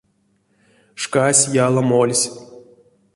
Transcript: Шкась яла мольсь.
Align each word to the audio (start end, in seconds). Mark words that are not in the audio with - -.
Шкась 1.01 1.47
яла 1.65 1.81
мольсь. 1.89 2.25